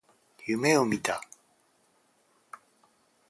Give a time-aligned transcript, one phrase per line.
[0.47, 1.21] 夢を見た。